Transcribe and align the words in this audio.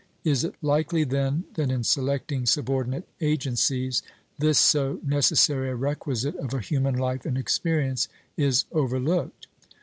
Is 0.23 0.43
it 0.43 0.55
likely, 0.63 1.03
then, 1.03 1.43
that, 1.53 1.69
in 1.69 1.83
selecting 1.83 2.47
subordinate 2.47 3.07
agencies, 3.19 4.01
this 4.39 4.57
so 4.57 4.99
necessary 5.05 5.69
a 5.69 5.75
requisite 5.75 6.35
of 6.37 6.55
a 6.55 6.59
human 6.59 6.95
life 6.97 7.23
and 7.23 7.37
experience 7.37 8.07
is 8.35 8.65
overlooked? 8.71 9.45